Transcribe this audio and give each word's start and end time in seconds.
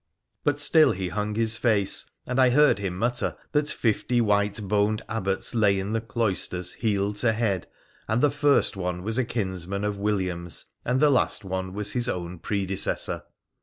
But 0.43 0.59
still 0.59 0.93
he 0.93 1.09
hung 1.09 1.35
his 1.35 1.59
face, 1.59 2.07
and 2.25 2.41
I 2.41 2.49
heard 2.49 2.79
him 2.79 2.97
mutter 2.97 3.37
that 3.51 3.67
fifty 3.69 4.19
white 4.19 4.59
boned 4.67 5.03
Abbots 5.07 5.53
lay 5.53 5.77
in 5.79 5.93
the 5.93 6.01
cloisters, 6.01 6.73
heel 6.73 7.13
to 7.13 7.33
head, 7.33 7.67
and 8.07 8.19
the 8.19 8.31
first 8.31 8.75
one 8.75 9.03
was 9.03 9.19
a 9.19 9.23
kinsman 9.25 9.83
of 9.83 9.97
William's, 9.99 10.65
and 10.83 11.01
the 11.01 11.11
last 11.11 11.43
was 11.45 11.91
his 11.91 12.09
own 12.09 12.39
predecessor. 12.39 13.25